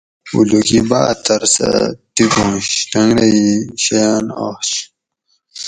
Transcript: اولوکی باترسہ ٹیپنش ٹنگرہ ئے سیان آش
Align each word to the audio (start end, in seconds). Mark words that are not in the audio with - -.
اولوکی 0.33 0.79
باترسہ 0.89 1.69
ٹیپنش 2.15 2.67
ٹنگرہ 2.91 3.25
ئے 3.35 3.41
سیان 3.83 4.25
آش 4.47 4.69